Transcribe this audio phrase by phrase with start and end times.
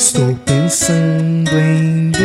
[0.00, 2.24] Estou pensando em Deus.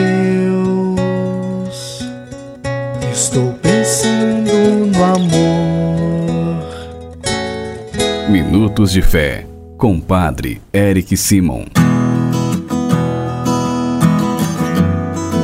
[3.11, 6.63] Estou pensando no amor.
[8.29, 9.45] Minutos de Fé,
[9.77, 11.65] com Padre Eric Simon.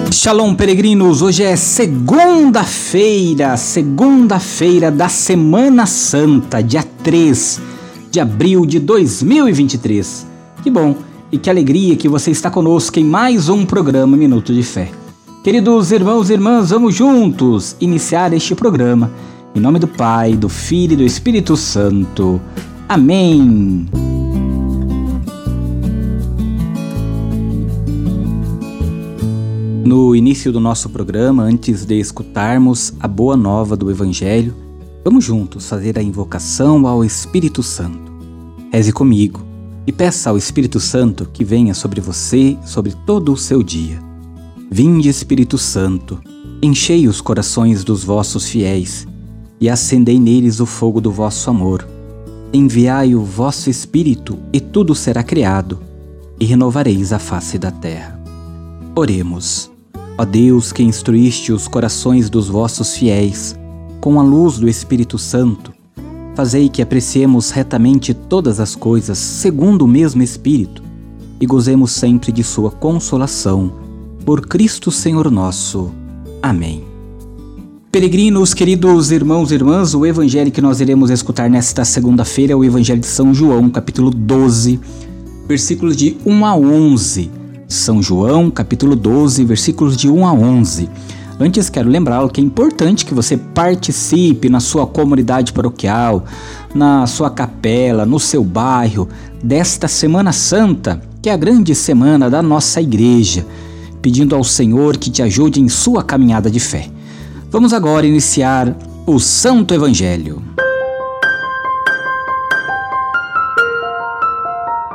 [0.09, 1.21] Shalom, peregrinos!
[1.21, 7.59] Hoje é segunda-feira, segunda-feira da Semana Santa, dia 3
[8.09, 10.25] de abril de 2023.
[10.63, 14.61] Que bom e que alegria que você está conosco em mais um programa Minuto de
[14.63, 14.91] Fé.
[15.43, 19.09] Queridos irmãos e irmãs, vamos juntos iniciar este programa.
[19.55, 22.39] Em nome do Pai, do Filho e do Espírito Santo.
[22.87, 23.87] Amém.
[29.85, 34.53] No início do nosso programa, antes de escutarmos a boa nova do Evangelho,
[35.03, 38.11] vamos juntos fazer a invocação ao Espírito Santo.
[38.71, 39.50] Reze comigo
[39.85, 43.99] e peça ao Espírito Santo que venha sobre você, sobre todo o seu dia.
[44.69, 46.19] Vinde, Espírito Santo,
[46.61, 49.07] enchei os corações dos vossos fiéis
[49.59, 51.87] e acendei neles o fogo do vosso amor.
[52.53, 55.79] Enviai o vosso Espírito e tudo será criado,
[56.39, 58.19] e renovareis a face da terra.
[58.95, 59.69] Oremos.
[60.17, 63.55] Ó Deus, que instruíste os corações dos vossos fiéis
[64.01, 65.71] com a luz do Espírito Santo,
[66.41, 70.81] Fazei que apreciemos retamente todas as coisas segundo o mesmo Espírito
[71.39, 73.71] e gozemos sempre de Sua consolação.
[74.25, 75.91] Por Cristo Senhor nosso.
[76.41, 76.83] Amém.
[77.91, 82.63] Peregrinos, queridos irmãos e irmãs, o evangelho que nós iremos escutar nesta segunda-feira é o
[82.63, 84.79] Evangelho de São João, capítulo 12,
[85.47, 87.29] versículos de 1 a 11.
[87.67, 90.89] São João, capítulo 12, versículos de 1 a 11.
[91.41, 96.23] Antes, quero lembrá-lo que é importante que você participe na sua comunidade paroquial,
[96.71, 99.09] na sua capela, no seu bairro,
[99.43, 103.43] desta Semana Santa, que é a grande semana da nossa igreja,
[104.03, 106.91] pedindo ao Senhor que te ajude em sua caminhada de fé.
[107.49, 108.77] Vamos agora iniciar
[109.07, 110.43] o Santo Evangelho.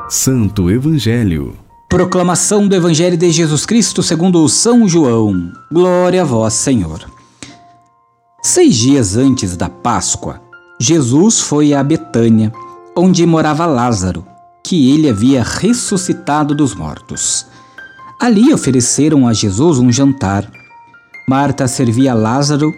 [0.08, 5.52] Santo Evangelho Proclamação do Evangelho de Jesus Cristo segundo São João.
[5.70, 7.08] Glória a vós, Senhor.
[8.42, 10.42] Seis dias antes da Páscoa,
[10.80, 12.52] Jesus foi a Betânia,
[12.96, 14.26] onde morava Lázaro,
[14.64, 17.46] que ele havia ressuscitado dos mortos.
[18.20, 20.50] Ali ofereceram a Jesus um jantar.
[21.28, 22.74] Marta servia Lázaro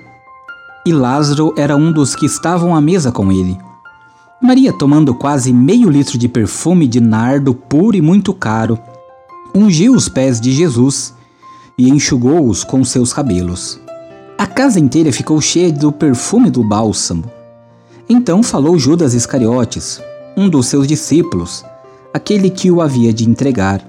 [0.87, 3.59] e Lázaro era um dos que estavam à mesa com ele.
[4.41, 8.79] Maria, tomando quase meio litro de perfume de nardo puro e muito caro,
[9.55, 11.15] ungiu os pés de Jesus
[11.77, 13.81] e enxugou-os com seus cabelos.
[14.37, 17.25] A casa inteira ficou cheia do perfume do bálsamo.
[18.09, 20.01] Então falou Judas Iscariotes,
[20.37, 21.65] um dos seus discípulos,
[22.13, 23.85] aquele que o havia de entregar.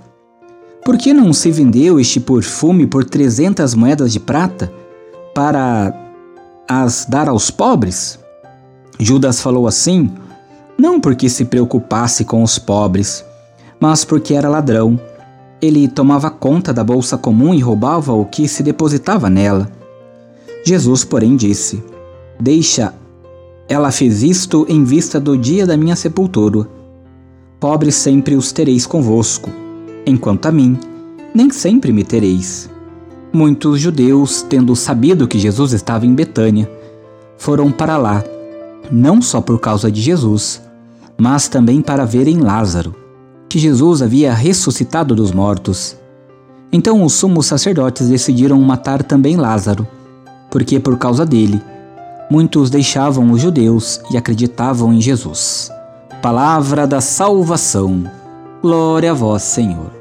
[0.83, 4.71] Por que não se vendeu este perfume por trezentas moedas de prata
[5.35, 5.93] para
[6.67, 8.19] as dar aos pobres?
[8.99, 10.11] Judas falou assim,
[10.77, 13.23] não porque se preocupasse com os pobres,
[13.79, 14.99] mas porque era ladrão
[15.61, 19.69] ele tomava conta da bolsa comum e roubava o que se depositava nela.
[20.65, 21.83] Jesus, porém, disse:
[22.39, 22.93] Deixa,
[23.67, 26.67] ela fez isto em vista do dia da minha sepultura.
[27.59, 29.49] Pobres sempre os tereis convosco,
[30.05, 30.77] enquanto a mim,
[31.35, 32.69] nem sempre me tereis.
[33.31, 36.69] Muitos judeus, tendo sabido que Jesus estava em Betânia,
[37.37, 38.23] foram para lá,
[38.91, 40.61] não só por causa de Jesus,
[41.17, 42.95] mas também para verem Lázaro,
[43.49, 45.97] que Jesus havia ressuscitado dos mortos.
[46.71, 49.87] Então os sumos sacerdotes decidiram matar também Lázaro,
[50.51, 51.59] porque por causa dele,
[52.29, 55.71] muitos deixavam os judeus e acreditavam em Jesus.
[56.21, 58.03] Palavra da salvação.
[58.61, 59.97] Glória a vós, Senhor.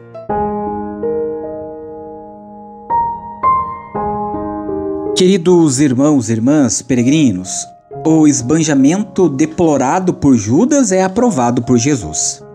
[5.17, 7.67] Queridos irmãos e irmãs peregrinos,
[8.07, 12.47] o esbanjamento deplorado por Judas é aprovado por Jesus.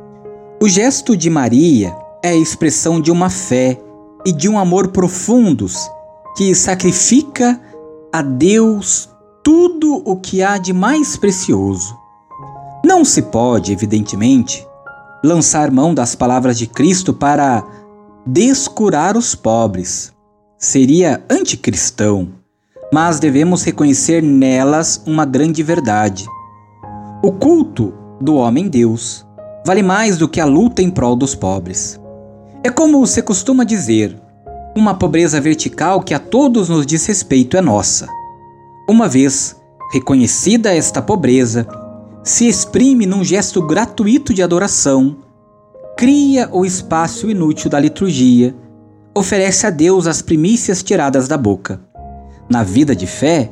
[0.63, 1.93] O gesto de Maria
[2.23, 3.77] é a expressão de uma fé
[4.25, 5.91] e de um amor profundos
[6.37, 7.59] que sacrifica
[8.13, 9.09] a Deus
[9.43, 11.93] tudo o que há de mais precioso.
[12.81, 14.65] Não se pode, evidentemente,
[15.21, 17.61] lançar mão das palavras de Cristo para
[18.25, 20.13] descurar os pobres.
[20.57, 22.29] Seria anticristão,
[22.89, 26.25] mas devemos reconhecer nelas uma grande verdade.
[27.21, 29.25] O culto do homem-deus
[29.65, 31.99] vale mais do que a luta em prol dos pobres.
[32.63, 34.17] É como se costuma dizer:
[34.75, 38.07] uma pobreza vertical que a todos nos diz respeito é nossa.
[38.89, 39.55] Uma vez
[39.91, 41.67] reconhecida esta pobreza,
[42.23, 45.17] se exprime num gesto gratuito de adoração,
[45.97, 48.55] cria o espaço inútil da liturgia,
[49.15, 51.79] oferece a Deus as primícias tiradas da boca.
[52.49, 53.51] Na vida de fé,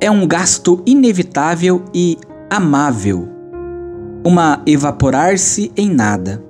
[0.00, 2.18] é um gasto inevitável e
[2.50, 3.28] amável,
[4.24, 6.42] uma evaporar-se em nada.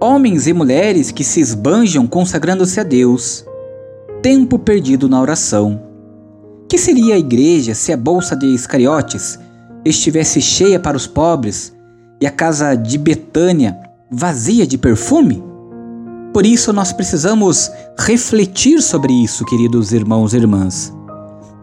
[0.00, 3.44] Homens e mulheres que se esbanjam consagrando-se a Deus,
[4.22, 5.82] tempo perdido na oração.
[6.68, 9.38] Que seria a igreja se a bolsa de Iscariotes
[9.84, 11.74] estivesse cheia para os pobres
[12.20, 13.76] e a casa de Betânia
[14.08, 15.42] vazia de perfume?
[16.32, 20.94] Por isso nós precisamos refletir sobre isso, queridos irmãos e irmãs.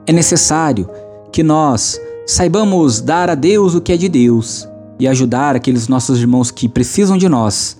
[0.05, 0.89] É necessário
[1.31, 4.67] que nós saibamos dar a Deus o que é de Deus
[4.99, 7.77] e ajudar aqueles nossos irmãos que precisam de nós,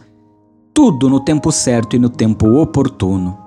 [0.74, 3.38] tudo no tempo certo e no tempo oportuno.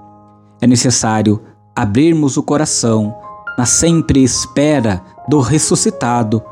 [0.61, 1.41] É necessário
[1.75, 3.15] abrirmos o coração
[3.57, 6.43] na sempre espera do ressuscitado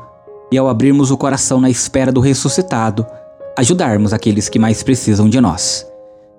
[0.51, 3.05] e, ao abrirmos o coração na espera do ressuscitado,
[3.57, 5.85] ajudarmos aqueles que mais precisam de nós.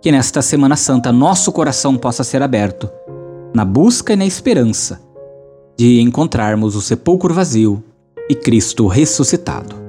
[0.01, 2.89] Que nesta Semana Santa nosso coração possa ser aberto,
[3.53, 5.01] na busca e na esperança
[5.77, 7.83] de encontrarmos o sepulcro vazio
[8.29, 9.80] e Cristo ressuscitado.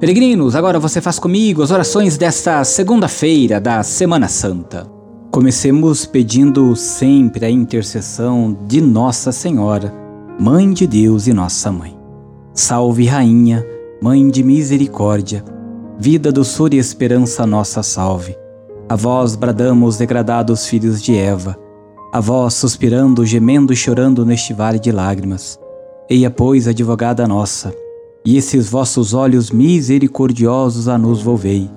[0.00, 4.90] Peregrinos, agora você faz comigo as orações desta segunda-feira da Semana Santa.
[5.30, 9.92] Comecemos pedindo sempre a intercessão de Nossa Senhora,
[10.40, 11.94] Mãe de Deus e Nossa Mãe.
[12.54, 13.62] Salve, Rainha,
[14.00, 15.44] Mãe de Misericórdia,
[15.98, 18.34] vida, doçura e esperança, nossa salve.
[18.88, 21.58] A vós bradamos, degradados filhos de Eva,
[22.10, 25.60] a vós suspirando, gemendo e chorando neste vale de lágrimas.
[26.08, 27.74] Eia, pois, advogada nossa,
[28.24, 31.70] e esses vossos olhos misericordiosos a nos volvei.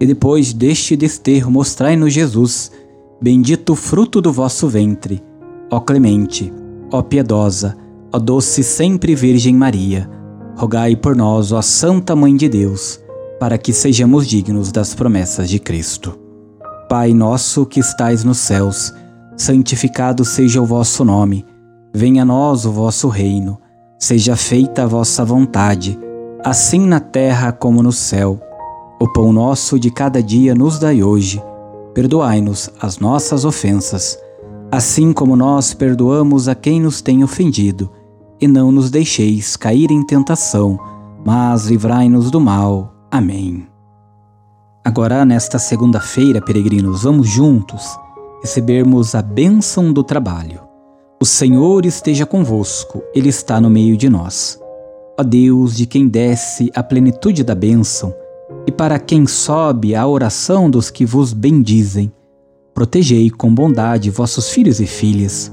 [0.00, 2.72] E depois deste desterro mostrai-nos Jesus,
[3.20, 5.22] bendito o fruto do vosso ventre.
[5.70, 6.52] Ó clemente,
[6.92, 7.76] ó piedosa,
[8.12, 10.08] ó doce sempre Virgem Maria,
[10.56, 13.00] rogai por nós, ó Santa Mãe de Deus,
[13.38, 16.18] para que sejamos dignos das promessas de Cristo.
[16.88, 18.92] Pai nosso que estais nos céus,
[19.36, 21.44] santificado seja o vosso nome.
[21.92, 23.58] Venha a nós o vosso reino.
[23.98, 25.98] Seja feita a vossa vontade,
[26.44, 28.40] assim na terra como no céu.
[29.00, 31.42] O pão nosso de cada dia nos dai hoje.
[31.94, 34.18] Perdoai-nos as nossas ofensas,
[34.70, 37.90] assim como nós perdoamos a quem nos tem ofendido.
[38.40, 40.78] E não nos deixeis cair em tentação,
[41.24, 42.92] mas livrai-nos do mal.
[43.10, 43.66] Amém.
[44.84, 47.98] Agora, nesta segunda-feira, peregrinos, vamos juntos
[48.44, 50.60] recebermos a bênção do trabalho.
[51.20, 54.60] O Senhor esteja convosco, Ele está no meio de nós.
[55.18, 58.12] Ó Deus, de quem desce a plenitude da bênção,
[58.66, 62.12] e para quem sobe a oração dos que vos bendizem,
[62.74, 65.52] protegei com bondade vossos filhos e filhas,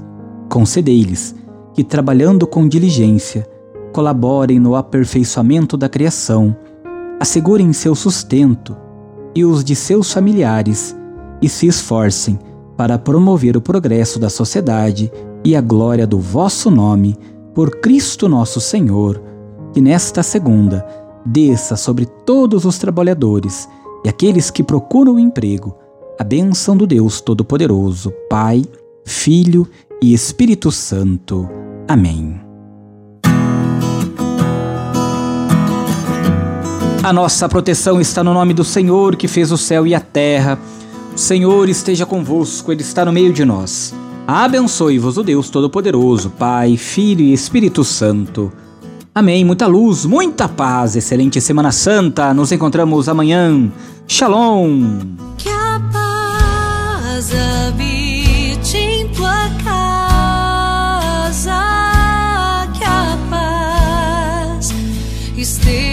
[0.50, 1.34] concedei-lhes
[1.72, 3.48] que, trabalhando com diligência,
[3.92, 6.56] colaborem no aperfeiçoamento da criação,
[7.20, 8.76] assegurem seu sustento
[9.34, 10.96] e os de seus familiares
[11.40, 12.38] e se esforcem
[12.76, 15.10] para promover o progresso da sociedade
[15.44, 17.16] e a glória do vosso nome,
[17.54, 19.22] por Cristo nosso Senhor,
[19.72, 20.86] que nesta segunda
[21.24, 23.68] desça sobre todos os trabalhadores
[24.04, 25.76] e aqueles que procuram emprego
[26.18, 28.62] a bênção do Deus Todo-Poderoso, Pai,
[29.04, 29.66] Filho
[30.00, 31.48] e Espírito Santo.
[31.88, 32.40] Amém.
[37.02, 40.58] A nossa proteção está no nome do Senhor que fez o céu e a terra.
[41.14, 43.92] O Senhor esteja convosco, Ele está no meio de nós.
[44.26, 48.52] Abençoe-vos o Deus Todo-Poderoso, Pai, Filho e Espírito Santo.
[49.14, 49.44] Amém.
[49.44, 50.96] Muita luz, muita paz.
[50.96, 52.32] Excelente Semana Santa.
[52.32, 53.70] Nos encontramos amanhã.
[54.06, 55.00] Shalom.
[55.36, 61.60] Que a paz habite em tua casa.
[62.72, 64.72] Que a paz
[65.36, 65.91] esteja.